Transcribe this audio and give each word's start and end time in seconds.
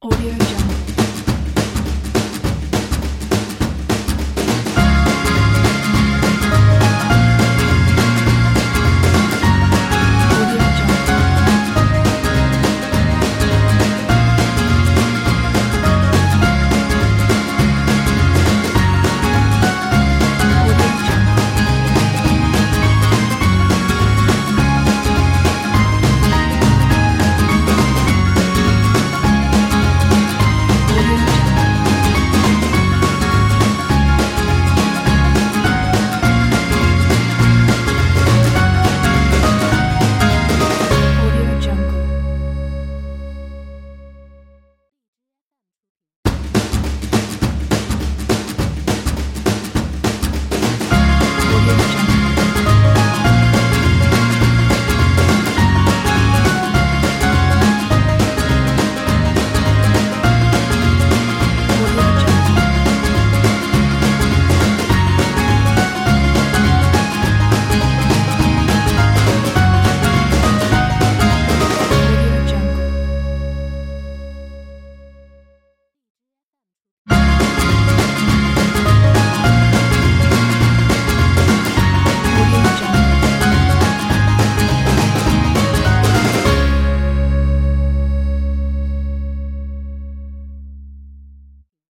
Audio 0.00 0.30
Jungle. 0.30 0.67